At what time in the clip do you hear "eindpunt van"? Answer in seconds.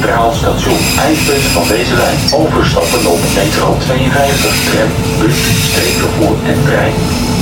0.98-1.68